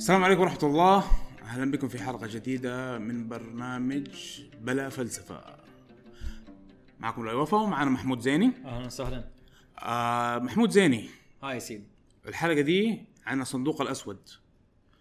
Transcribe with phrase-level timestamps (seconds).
[0.00, 1.04] السلام عليكم ورحمة الله.
[1.42, 5.56] أهلا بكم في حلقة جديدة من برنامج بلا فلسفة.
[7.00, 8.52] معكم لؤي وفا ومعنا محمود زيني.
[8.64, 9.24] أهلا وسهلا.
[9.78, 11.08] آه محمود زيني.
[11.42, 11.84] هاي يا سيدي.
[12.28, 14.28] الحلقة دي عن الصندوق الأسود.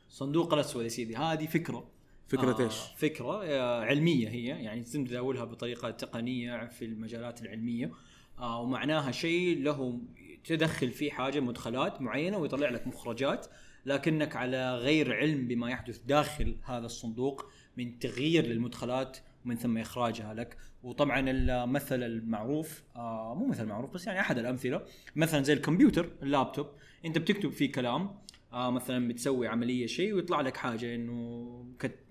[0.10, 1.16] صندوق الأسود يا سيدي.
[1.16, 1.88] هذه فكرة.
[2.28, 4.46] فكرة إيش؟ فكرة آه علمية هي.
[4.46, 7.92] يعني يتم تداولها بطريقة تقنية في المجالات العلمية.
[8.40, 10.00] آه ومعناها شيء له
[10.44, 13.48] تدخل فيه حاجة مدخلات معينة ويطلع لك مخرجات.
[13.86, 17.46] لكنك على غير علم بما يحدث داخل هذا الصندوق
[17.78, 20.58] من تغيير للمدخلات ومن ثم إخراجها لك.
[20.84, 24.82] وطبعا المثل المعروف آه مو مثل معروف بس يعني أحد الأمثلة
[25.16, 26.68] مثلا زي الكمبيوتر اللابتوب.
[27.06, 28.16] أنت بتكتب فيه كلام
[28.54, 31.50] آه مثلا بتسوي عملية شيء ويطلع لك حاجة إنه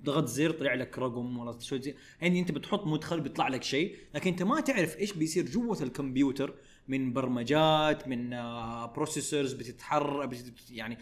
[0.04, 4.30] ضغط زر طلع لك رقم ولا زي يعني أنت بتحط مدخل بيطلع لك شيء لكن
[4.30, 6.54] أنت ما تعرف إيش بيصير جوة الكمبيوتر
[6.88, 10.98] من برمجات من آه processors بتتحرك بت- يعني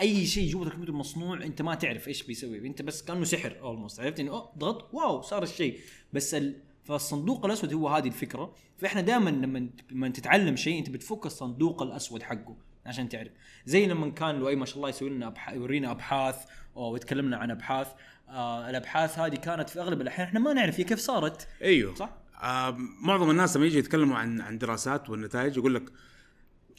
[0.00, 2.66] أي شيء جوه الكمبيوتر مصنوع أنت ما تعرف إيش بيسوي.
[2.66, 5.80] أنت بس كأنه سحر almost عرفت انه أوه ضغط wow صار الشيء.
[6.12, 6.56] بس ال...
[6.84, 8.54] فالصندوق الأسود هو هذه الفكرة.
[8.78, 13.32] فإحنا دائما لما لما تتعلم شيء أنت بتفك الصندوق الأسود حقه عشان تعرف.
[13.66, 15.50] زي لما كان لؤي ما شاء الله يسوي لنا أبح...
[15.50, 16.36] يورينا أبحاث
[16.74, 17.88] ويتكلمنا عن أبحاث.
[18.28, 21.48] آه الأبحاث هذه كانت في أغلب الأحيان إحنا ما نعرف هي كيف صارت.
[21.62, 21.94] أيوه.
[21.94, 22.10] صح؟
[22.42, 25.92] آه معظم الناس لما يجي يتكلموا عن عن دراسات والنتائج يقول لك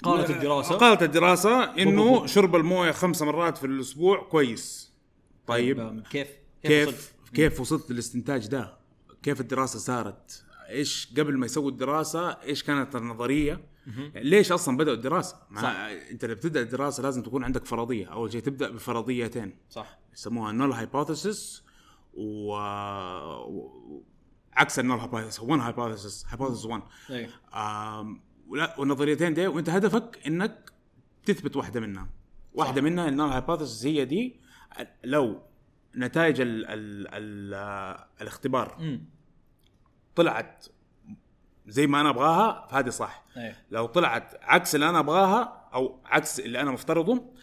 [0.03, 1.03] قالت الدراسة قالت
[1.73, 1.79] بو.
[1.89, 4.93] إنه شرب الموية خمس مرات في الأسبوع كويس
[5.47, 6.27] طيب آه، كيف
[6.63, 8.77] كيف وصلت؟ كيف وصلت للاستنتاج ده؟
[9.23, 13.61] كيف الدراسة صارت؟ إيش قبل ما يسووا الدراسة إيش كانت النظرية؟
[14.15, 15.69] ليش أصلا بدأوا الدراسة؟ مع صح.
[16.11, 20.71] أنت لما تبدا الدراسة لازم تكون عندك فرضية، أول شيء تبدأ بفرضيتين صح يسموها null
[20.71, 21.63] hypothesis
[22.13, 22.55] و...
[24.53, 30.19] عكس ال null hypothesis 1 hypothesis hypothesis 1 إيه آم، ولا والنظريتين دي وانت هدفك
[30.27, 30.71] انك
[31.25, 32.09] تثبت واحدة منها.
[32.53, 32.81] واحدة.
[32.81, 34.39] منها ال null hypothesis هي دي
[35.03, 35.41] لو
[35.95, 37.53] نتائج ال ال ال
[38.21, 39.05] الاختبار امم
[40.15, 40.65] طلعت
[41.67, 43.25] زي ما أنا أبغاها فهذه صح.
[43.37, 43.65] إيه.
[43.71, 47.33] لو طلعت عكس اللي أنا أبغاها أو عكس اللي أنا مفترضه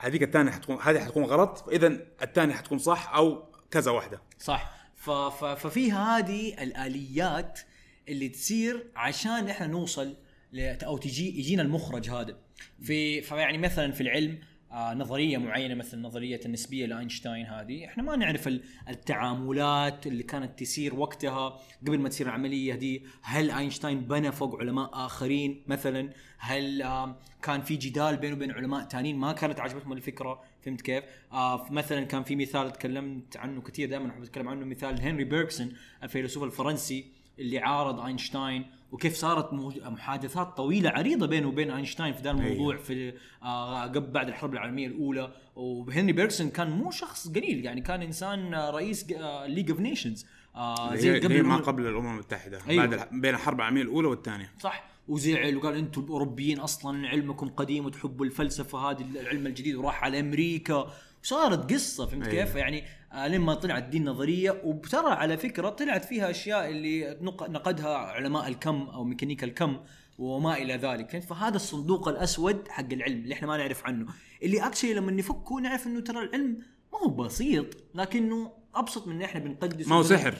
[0.00, 1.86] هذيك الثانية حتكون هذه حتكون غلط فإذا
[2.22, 4.22] الثانية حتكون صح أو كذا واحدة.
[4.38, 4.72] صح.
[4.96, 5.10] ف...
[5.10, 5.44] ف...
[5.44, 7.60] ففي هذه الآليات
[8.08, 10.16] اللي تصير عشان إحنا نوصل.
[10.54, 12.36] أو تجي يجينا المخرج هذا.
[12.82, 14.38] في فيعني مثلا في العلم
[14.72, 17.84] آه نظرية معينة مثل نظرية النسبية لأينشتاين هذه.
[17.84, 23.02] إحنا ما نعرف ال- التعاملات اللي كانت تسير وقتها قبل ما تصير العملية دي.
[23.22, 28.84] هل أينشتاين بنى فوق علماء آخرين مثلا؟ هل آه كان في جدال بينه وبين علماء
[28.84, 33.88] تانيين؟ ما كانت عجبتهم الفكرة فهمت كيف؟ آه مثلا كان في مثال تكلمت عنه كثير
[33.88, 37.21] دائما أحب أتكلم عنه مثال هنري بيركسون الفيلسوف الفرنسي.
[37.38, 39.52] اللي عارض اينشتاين وكيف صارت
[39.84, 43.12] محادثات طويلة عريضة بينه وبين اينشتاين في ذا الموضوع في
[43.42, 45.32] آه قبل بعد الحرب العالمية الأولى.
[45.56, 49.06] وهنري بيركسون كان مو شخص قليل يعني كان إنسان آه، رئيس
[49.46, 52.86] League of Nations اللي هي ما قبل الأمم المتحدة أيوة.
[52.86, 54.52] بعد بين الحرب العالمية الأولى والثانية.
[54.60, 54.91] صح.
[55.08, 60.92] وزعل وقال أنتم الأوروبيين أصلا علمكم قديم وتحبوا الفلسفة هذه العلم الجديد وراح على أمريكا
[61.24, 62.44] وصارت قصة فهمت أيوة.
[62.44, 62.84] كيف؟ يعني
[63.28, 68.82] لما طلعت دي النظرية وترى على فكرة طلعت فيها أشياء اللي نق- نقدها علماء الكم
[68.82, 69.76] أو ميكانيكا الكم
[70.18, 74.06] وما إلى ذلك فهمت؟ فهذا الصندوق الأسود حق العلم اللي إحنا ما نعرف عنه
[74.42, 76.58] اللي اكشلي لما نفكه نعرف إنه ترى العلم
[76.92, 80.34] ما هو بسيط لكنه أبسط من إحنا بنقدس ما هو سحر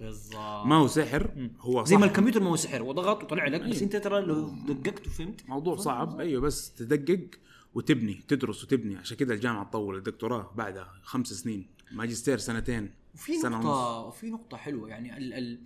[0.00, 0.66] بالضبط.
[0.66, 2.00] ما هو سحر هو زي صح.
[2.00, 3.82] ما الكمبيوتر ما هو سحر وضغط وطلع لك بس.
[3.82, 5.48] أنت ترى لو دققت وفهمت.
[5.48, 6.20] موضوع صعب.
[6.20, 7.30] أيوه بس تدقق
[7.74, 8.96] وتبني تدرس وتبني.
[8.96, 9.96] عشان كذا الجامعة تطول.
[9.96, 14.88] الدكتوراه بعدها خمس سنين ماجستير سنتين وفي سنة نقطة وفي نقطة حلوة.
[14.88, 15.58] يعني ال ال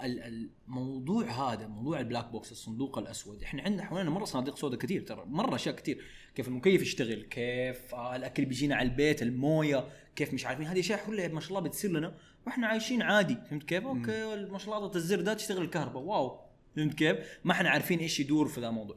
[0.00, 3.42] ال الموضوع هذا موضوع ال black box الصندوق الأسود.
[3.42, 6.04] إحنا عندنا حوالينا مرة صناديق سوداء كثير ترى مرة أشياء كثير.
[6.34, 10.66] كيف المكيف يشتغل كيف آه الأكل بيجينا على البيت الموية كيف مش عارفين.
[10.66, 12.14] هذه أشياء كلها ما شاء الله بتصير لنا
[12.46, 13.36] وإحنا عايشين عادي.
[13.50, 16.02] فهمت كيف؟ okay ما شاء الله الزر ده تشتغل الكهرباء.
[16.02, 16.40] wow.
[16.76, 18.96] فهمت كيف؟ ما إحنا عارفين إيش يدور في ذا الموضوع.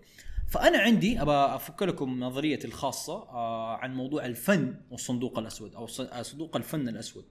[0.49, 6.21] فأنا عندي ابى أفك لكم نظريتي الخاصة آه عن موضوع الفن والصندوق الأسود أو آه،
[6.21, 7.25] صندوق الفن الأسود.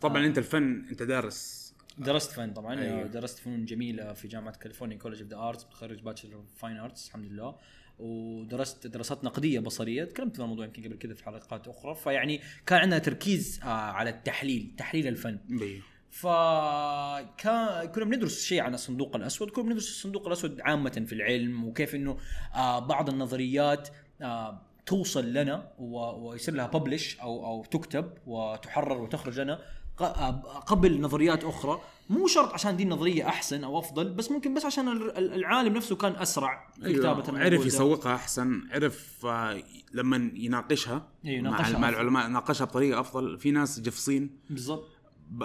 [0.00, 1.66] طبعا أنت الفن أنت دارس.
[1.98, 2.80] درست فن طبعا.
[2.80, 2.98] أيوة.
[2.98, 3.08] أيوة.
[3.08, 7.08] درست فنون جميلة في جامعة كاليفورنيا College of the Arts متخرج Bachelor of Fine Arts
[7.08, 7.56] الحمد لله.
[7.98, 12.78] ودرست دراسات نقدية بصرية تكلمت في الموضوع يمكن قبل كذا في حلقات أخرى فيعني كان
[12.78, 15.82] عندنا تركيز آه على التحليل تحليل الفن بي.
[16.10, 21.94] فكان كنا بندرس شيء عن الصندوق الأسود كنا بندرس الصندوق الأسود عامة في العلم وكيف
[21.94, 22.18] إنه
[22.54, 23.88] آه بعض النظريات
[24.22, 29.60] آه توصل لنا ويصير لها ببلش أو أو تكتب وتحرر وتخرج لنا
[30.66, 31.80] قبل نظريات أخرى
[32.10, 35.74] مو شرط عشان دي النظرية أحسن أو أفضل بس ممكن بس عشان ال- ال- العالم
[35.76, 37.28] نفسه كان أسرع في كتابة أيوة.
[37.28, 37.66] الموضوع عرف.
[37.66, 39.62] يسوقها أحسن عرف آه،
[39.94, 41.88] لما يناقشها أيوة، مع, مع.
[41.88, 44.88] العلماء ناقشها بطريقة أفضل في ناس جفصين بالضبط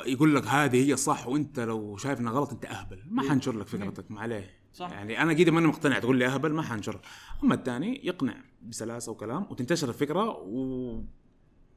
[0.05, 3.67] يقول لك هذه هي الصح وأنت لو شايف إنها غلط أنت أهبل ما حنشر لك
[3.67, 4.91] فكرتك ما عليه صح.
[4.91, 6.99] يعني أنا قيد ماني مقتنع تقول لي أهبل ما حنشر
[7.43, 11.01] أما الثاني يقنع بسلاسة وكلام وتنتشر الفكرة و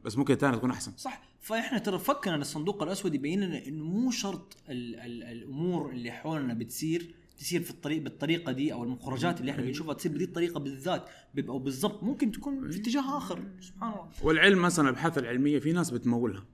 [0.05, 0.93] بس ممكن الثانية تكون أحسن.
[0.97, 1.23] صح.
[1.41, 6.55] فإحنا ترى فكنا الصندوق الأسود يبين لنا إنه مو شرط ال ال الأمور اللي حولنا
[6.55, 11.09] بتصير تصير في الطريق بالطريقة دي أو المخرجات اللي إحنا بنشوفها تصير بهذه الطريقة بالذات
[11.49, 12.03] أو بالضبط.
[12.03, 13.43] ممكن تكون في اتجاه آخر.
[13.61, 14.09] سبحان الله.
[14.23, 16.45] والعلم مثلا الابحاث العلمية في ناس بتمولها.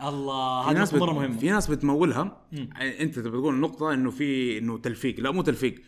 [0.00, 1.10] الله ناس نقطه بت...
[1.10, 1.38] مرة مهمة.
[1.38, 2.40] في ناس بتمولها.
[2.52, 2.68] مم.
[2.72, 5.20] يعني أنت تبي تقول نقطة إنه في إنه تلفيق.
[5.20, 5.82] لا مو تلفيق.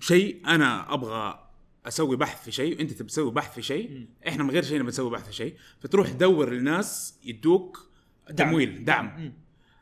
[0.00, 1.47] شيء أنا أبغى
[1.88, 4.06] أسوي بحث في شيء وانت تسوي بحث في شيء.
[4.28, 7.90] إحنا من غير شيء نبي نسوي بحث في شيء فتروح تدور لناس يدوك
[8.36, 9.32] تمويل دعم مم.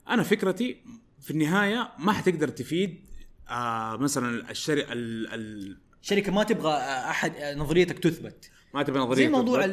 [0.09, 0.77] أنا فكرتي
[1.21, 3.05] في النهاية ما حتقدر تفيد
[3.49, 5.35] آه مثلا الشري ال...
[5.35, 5.77] ال...
[6.03, 6.73] شركة ما تبغى
[7.11, 9.67] أحد نظريتك تثبت ما تبي نظريه زي موضوع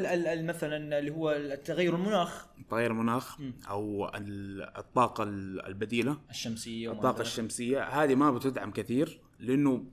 [0.43, 3.53] مثلا اللي هو التغير المناخ تغير المناخ مم.
[3.69, 7.21] أو ال- الطاقة ال- البديلة الشمسية أدري.
[7.21, 9.85] الشمسية هذه ما بتدعم كثير لأنه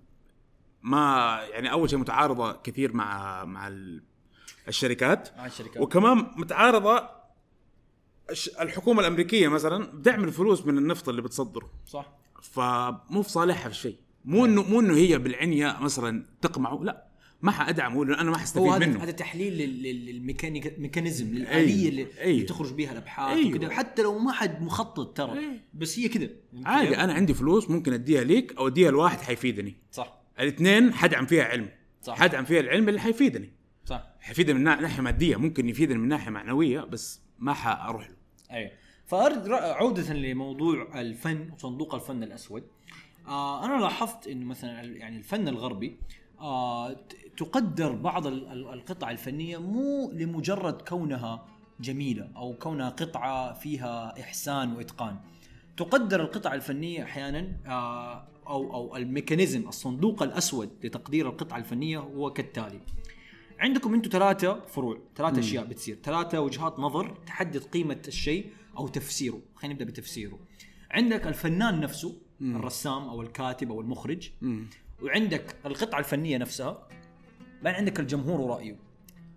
[0.82, 4.02] ما يعني أول شيء متعارضة كثير مع مع ال-
[4.68, 5.28] الشركات.
[5.38, 5.82] مع الشركات.
[5.82, 7.08] وكمان متعارضة
[8.30, 11.70] الش- الحكومة الأمريكية مثلا بتعمل فلوس من النفط اللي بتصدره.
[11.86, 12.12] صح.
[12.42, 16.80] فمو في صالحها في الشيء مو انه مو إنه هي بالعنية مثلا تقمعه.
[16.84, 17.06] لا
[17.42, 19.02] ما حادعمه لأنه أنا ما حستفيد منه.
[19.04, 22.06] هذا تحليل لل- لل- للميكانيزم للآلية اللي.
[22.20, 23.56] اللي تخرج بها الأبحاث أيوه.
[23.56, 25.38] وكذا حتى لو ما حد مخطط ترى.
[25.38, 25.52] أيوه.
[25.74, 26.28] بس هي كذا
[26.64, 29.76] عادي أنا عندي فلوس ممكن أديها ليك أو أديها لواحد حيفيدني.
[29.92, 30.19] صح.
[30.40, 31.68] الاثنين حدعم فيها علم.
[32.02, 32.18] صح.
[32.18, 33.52] حدعم فيها العلم اللي حيفيدني.
[33.84, 34.02] صح.
[34.20, 38.16] حيفيدني من نا- ناحية مادية ممكن يفيدني من ناحية معنوية بس ما حأروح له.
[38.50, 38.70] أيوه
[39.06, 42.62] فأرد عودة لموضوع الفن وصندوق الفن الأسود.
[43.28, 45.96] آه أنا لاحظت إنه مثلا يعني الفن الغربي
[46.40, 46.96] آه
[47.36, 51.46] تقدر بعض ال- ال- القطع الفنية مو لمجرد كونها
[51.80, 55.16] جميلة أو كونها قطعة فيها إحسان وإتقان.
[55.76, 62.80] تقدر القطع الفنية أحيانا آه أو أو الميكانيزم الصندوق الأسود لتقدير القطعة الفنية هو كالتالي
[63.58, 68.46] عندكم أنتم ثلاثة فروع، ثلاثة أشياء بتصير، ثلاثة وجهات نظر تحدد قيمة الشيء
[68.78, 70.38] أو تفسيره، خلينا نبدأ بتفسيره.
[70.90, 72.56] عندك الفنان نفسه مم.
[72.56, 74.66] الرسام أو الكاتب أو المخرج، مم.
[75.02, 76.88] وعندك القطعة الفنية نفسها،
[77.62, 78.76] بعدين عندك الجمهور ورأيه.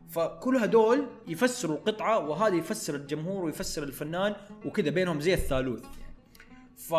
[0.10, 4.36] فكل هدول يفسروا القطعة وهذا يفسر الجمهور ويفسر الفنان
[4.66, 5.86] وكذا بينهم زي الثالوث.
[6.88, 6.92] ف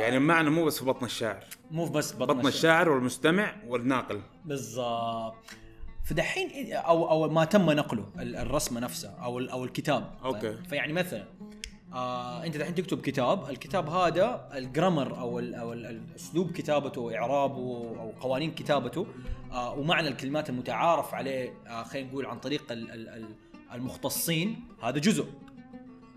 [0.00, 1.44] يعني المعنى مو بس في بطن الشاعر.
[1.70, 2.88] مو بس بطن, بطن الشاعر.
[2.88, 4.20] والمستمع والناقل.
[4.44, 5.34] بالضبط.
[6.04, 10.10] فدحين أو أو ما تم نقله ال- الرسمة نفسها أو أو الكتاب.
[10.24, 10.52] أوكي.
[10.56, 11.24] ف- فيعني مثلا
[11.92, 18.12] آه أنت دحين تكتب كتاب الكتاب هذا الجرامر أو ال أو الأسلوب كتابته وإعرابه أو
[18.20, 19.06] قوانين كتابته
[19.52, 23.34] آه ومعنى الكلمات المتعارف عليه آه خلينا نقول عن طريق ال- ال- ال-
[23.72, 25.26] المختصين هذا جزء.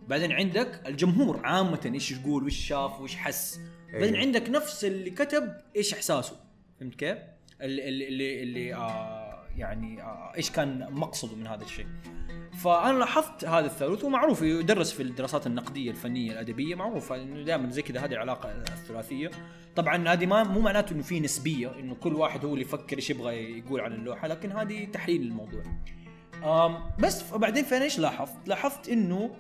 [0.08, 3.60] بعدين عندك الجمهور عامة إيش يقول وش شاف وش حس
[3.94, 4.20] بعدين أيوه.
[4.26, 6.40] عندك نفس اللي كتب إيش إحساسه
[6.80, 7.18] فهمت كيف؟
[7.62, 11.88] اللي اللي اللي, اللي آه يعني آه إيش كان مقصده من هذا الشيء
[12.64, 17.82] فأنا لاحظت هذا الثالوث ومعروف يدرس في الدراسات النقدية الفنية الأدبية معروف انه دائما زي
[17.82, 19.32] كذا هذه العلاقة الثلاثية
[19.76, 23.10] طبعا هذه ما مو معناته إنه في نسبية إنه كل واحد هو اللي يفكر إيش
[23.10, 25.64] يبغى يقول عن اللوحة لكن هذه تحليل الموضوع
[26.44, 29.36] آم، بس بعدين فين إيش لاحظت؟ لاحظت إنه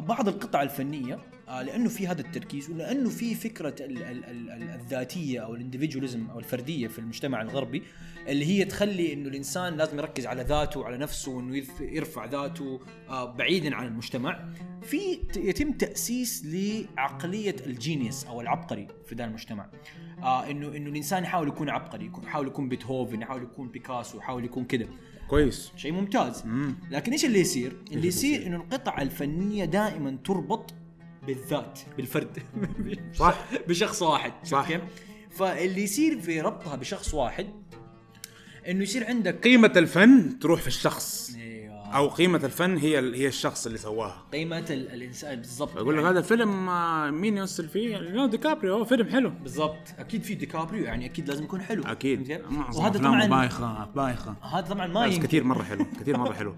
[0.00, 4.62] بعض القطع الفنية آه، لأنه في هذا التركيز ولأنه في فكرة ال ال ال ال
[4.62, 7.82] الذاتية أو الانديفيدوليزم أو الفردية في المجتمع الغربي
[8.28, 12.80] اللي هي تخلي إنه الإنسان لازم يركز على ذاته وعلى نفسه وإنه يرف- يرفع ذاته
[13.08, 14.48] آه، بعيدا عن المجتمع.
[14.82, 19.68] في يتم تأسيس لعقلية الجينيوس أو العبقري في ذا المجتمع.
[20.22, 24.64] آه انه إنه الإنسان يحاول يكون عبقري يحاول يكون بيتهوفن يحاول يكون بيكاسو يحاول يكون
[24.64, 24.86] كذا
[25.28, 26.74] كويس شيء ممتاز مم.
[26.90, 30.74] لكن إيش اللي يصير؟ اللي يصير؟ إنه القطع الفنية دائما تربط
[31.26, 32.38] بالذات بالفرد
[33.14, 33.44] صح.
[33.68, 34.68] بشخص واحد صح.
[34.68, 34.80] كيف؟
[35.30, 37.46] فاللي يصير في ربطها بشخص واحد
[38.68, 43.26] إنه يصير عندك قيمة الفن تروح في الشخص أيوه أو قيمة الفن هي ال- هي
[43.26, 44.22] الشخص اللي سواها.
[44.32, 45.76] قيمة ال- الإنسان بالضبط.
[45.76, 49.08] أقول لك يعني هذا الفيلم آه، مين يمثل فيه؟ يعني ليوناردو دي كابريو هو فيلم
[49.08, 49.30] حلو.
[49.42, 49.76] بالضبط.
[49.98, 51.82] أكيد في ديكابريو يعني أكيد لازم يكون حلو.
[51.86, 52.26] أكيد.
[52.26, 54.34] كيف؟ معظم وهذا أفلامه طبعا بايخة بايخة.
[54.42, 55.26] هذا طبعا ما بس ينكر.
[55.26, 56.54] كثير مرة حلو كثير مرة حلو.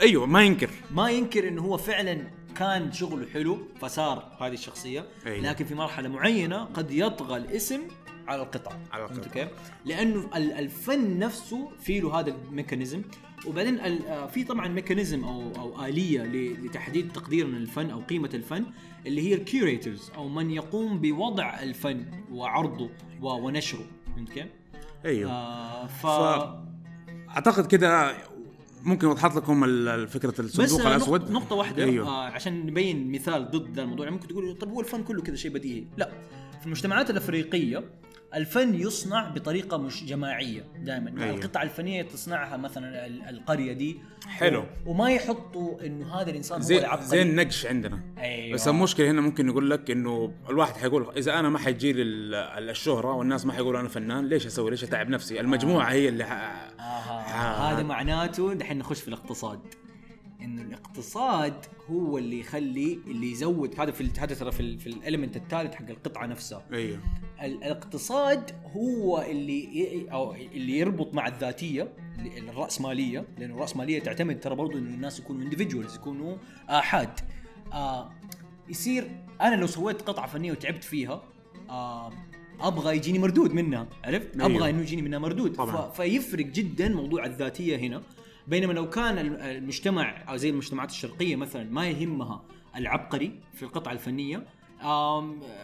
[0.00, 0.70] أيوه ما ينكر.
[0.90, 2.18] ما ينكر إنه هو فعلا
[2.56, 5.04] كان شغله حلو فصار هذه الشخصية.
[5.26, 5.50] أيوة.
[5.50, 7.80] لكن في مرحلة معينة قد يطغى الاسم
[8.28, 8.72] على القطع.
[8.92, 9.30] على القطع.
[9.30, 9.48] كيف؟
[9.84, 13.02] لأنه ال- الفن نفسه في له هذا ال mechanism.
[13.46, 16.22] وبعدين آه، في طبعا mechanism أو أو آلية
[16.64, 18.64] لتحديد تقديرنا للفن أو قيمة الفن
[19.06, 22.90] اللي هي ال curators أو من يقوم بوضع الفن وعرضه
[23.22, 23.84] ونشره.
[24.16, 24.46] فهمت كيف؟
[25.04, 25.30] أيوه.
[25.32, 26.06] آه ف...
[26.06, 26.54] ف-
[27.28, 28.12] أعتقد كده
[28.82, 29.60] ممكن وضحت لكم
[30.06, 31.20] فكرة بس الصندوق آه، الأسود.
[31.20, 31.84] نقطة, نقطة واحدة.
[31.84, 32.08] أيوه.
[32.08, 34.04] آه عشان نبين مثال ضد ذا الموضوع.
[34.06, 36.10] يعني ممكن تقول طب هو الفن كله كذا شيء بديهي؟ لا.
[36.60, 37.84] في المجتمعات الأفريقية
[38.34, 41.22] الفن يصنع بطريقة مش جماعية دائما.
[41.24, 41.36] أيوه.
[41.36, 43.96] القطع الفنية تصنعها مثلا ال- القرية دي
[44.26, 44.64] حلو.
[44.86, 49.20] وما يحطوا إنه هذا الإنسان هو زي العبقري زي النقش عندنا أيوه بس المشكلة هنا
[49.20, 53.46] ممكن يقول لك إنه الواحد حيقول إذا أنا ما حيجي لي ال- ال- الشهرة والناس
[53.46, 56.32] ما حيقولوا أنا فنان ليش أسوي ليش أتعب نفسي المجموعة هي اللي ح...
[56.32, 57.72] آه آه.
[57.72, 59.60] هذا معناته دحين نخش في الاقتصاد
[60.40, 61.54] انه الاقتصاد
[61.90, 63.80] هو اللي يخلي اللي يزود.
[63.80, 66.66] هذا في هذا ترى في, في الاليمنت الثالث حق القطعة نفسها.
[66.72, 66.98] أيوه
[67.42, 71.88] ال- الاقتصاد هو اللي أو اللي يربط مع الذاتية
[72.48, 73.24] الرأسمالية.
[73.38, 76.36] لأنه الرأسمالية تعتمد ترى برضو إنه الناس يكونوا اندفجوالز يكونوا
[76.68, 77.20] آحاد.
[77.72, 78.10] آه
[78.68, 79.10] يصير
[79.40, 81.22] أنا لو سويت قطعة فنية وتعبت فيها
[81.70, 82.12] آه
[82.60, 84.46] أبغى يجيني مردود منها عرفت؟ أيوه.
[84.56, 85.52] أبغى إنه يجيني منها مردود.
[85.54, 85.90] طبعاً.
[85.90, 88.02] فيفرق جدا موضوع الذاتية هنا.
[88.48, 92.44] بينما لو كان الم- المجتمع أو زي المجتمعات الشرقية مثلا ما يهمها
[92.76, 94.46] العبقري في القطعة الفنية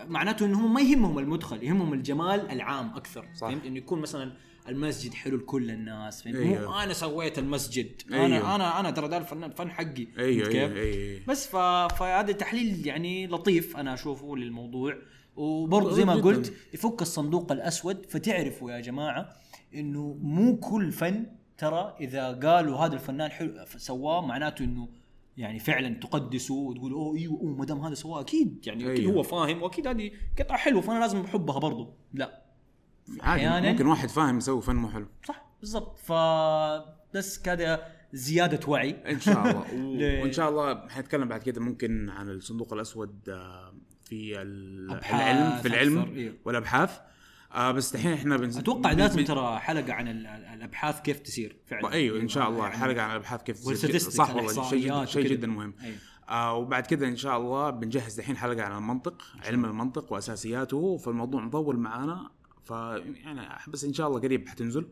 [0.09, 3.49] معناته انهم ما يهمهم المدخل يهمهم الجمال العام أكثر صح.
[3.49, 4.33] فهمت إنه يكون مثلا
[4.69, 6.71] المسجد حلو لكل الناس فهمت أيوه.
[6.71, 8.27] مو أنا سويت المسجد أيوه.
[8.27, 11.57] أنا أنا أنا ترى ده الفن الفن حقي فهمت أيوه كيف؟ أيوه بس ف...
[11.99, 14.97] فهذا تحليل يعني لطيف أنا أشوفه للموضوع
[15.37, 16.15] وبرضه زي ما.
[16.15, 19.33] قلت يفك الصندوق الأسود فتعرفوا يا جماعة
[19.75, 21.27] إنه مو كل فن
[21.59, 24.89] ترى إذا قالوا هذا الفنان حلو سواه معناته إنه
[25.37, 29.15] يعني فعلا تقدسه وتقول أوه إيوه أوه ما دام هذا سواه أكيد يعني أكيد أيوه.
[29.15, 32.43] هو فاهم وأكيد هذه قطعة حلوة فأنا لازم احبها برضه لا.
[33.21, 35.07] عادي ممكن واحد فاهم يسوي فن مو حلو.
[35.25, 35.99] صح بالضبط.
[35.99, 36.13] ف
[37.15, 38.91] بس كذا زيادة وعي.
[38.91, 39.61] إن شاء الله.
[39.75, 40.23] و...
[40.23, 43.75] وإن شاء الله حنتكلم بعد كده ممكن عن الصندوق الأسود آه،
[44.05, 46.33] في العلم في العلم إيه.
[46.45, 47.01] والأبحاث.
[47.53, 48.59] آه بس الحين إحنا بنز...
[48.59, 51.93] أتوقع لازم ترى حلقة عن ال- ال- الأبحاث كيف تسير فعلا.
[51.93, 53.69] أيوه إن شاء الله يعني حلقة عن الأبحاث كيف تصير.
[53.69, 55.27] والستاتستكس، صح والله شيء جدا شيء.
[55.27, 55.75] جدا مهم.
[55.83, 55.97] أيوة.
[56.29, 61.41] آه وبعد كده إن شاء الله بنجهز الحين حلقة عن المنطق علم المنطق وأساسياته فالموضوع
[61.43, 62.31] مطول معانا.
[62.65, 64.89] ف يعني بس إن شاء الله قريب حتنزل.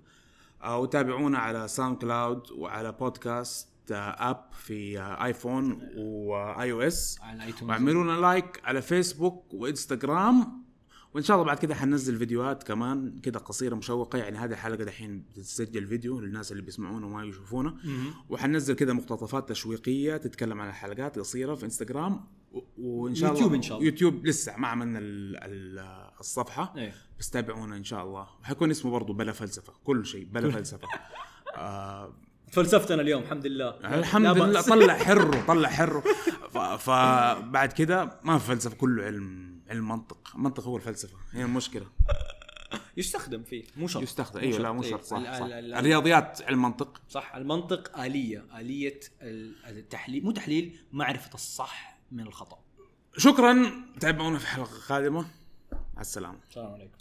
[0.63, 7.19] آه وتابعونا على SoundCloud وعلى podcast app في آه iPhone واي أو OS
[7.63, 10.66] واعملوا لنا لايك على فيسبوك وإنستغرام.
[11.15, 15.25] وإن شاء الله بعد كده حننزل فيديوهات كمان كده قصيرة مشوقة يعني هذه الحلقة دحين
[15.31, 17.75] بتتسجل فيديو للناس اللي بيسمعونا وما يشوفونا.
[18.29, 22.21] وحننزل كده مقتطفات تشويقية تتكلم عن الحلقات قصيرة في انستغرام
[22.79, 23.87] وإن شاء يوتيوب الله إن شاء الله.
[23.91, 26.75] يوتيوب لسه ما عملنا ال- ال- الصفحة.
[26.77, 26.95] إيه.
[27.19, 28.27] بس تابعونا إن شاء الله.
[28.43, 30.89] وحيكون اسمه برضو بلا فلسفة كل شيء بلا فلسفة.
[31.57, 32.13] آه.
[32.53, 33.69] فلسفتنا اليوم الحمد لله.
[33.99, 34.61] الحمد لله.
[34.63, 36.03] طلع حره طلع حره.
[36.77, 39.56] فبعد كده ما في فلسفة كله علم.
[39.71, 41.17] علم منطق المنطق هو الفلسفة.
[41.33, 41.87] هي المشكلة.
[42.97, 43.65] يستخدم فيه.
[43.77, 44.03] مو شرط.
[44.03, 44.41] يستخدم.
[44.41, 44.91] أيوه لا مو إيه.
[44.91, 45.03] شرط.
[45.05, 45.25] صح, صح.
[45.45, 47.35] ال- ال- الرياضيات علم منطق صح.
[47.35, 48.47] المنطق آلية.
[48.59, 50.25] آلية ال- التحليل.
[50.25, 52.59] مو تحليل معرفة الصح من الخطأ.
[53.17, 53.71] شكرا.
[54.01, 55.27] تابعونا في حلقة قادمة.
[55.73, 56.39] مع السلامة.
[56.49, 56.97] السلام عليكم.